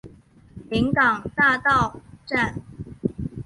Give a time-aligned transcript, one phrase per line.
[0.71, 2.55] 临港大道站